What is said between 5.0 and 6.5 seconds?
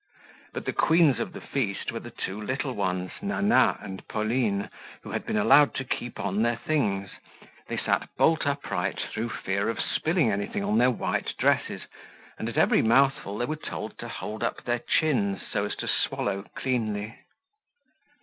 who had been allowed to keep on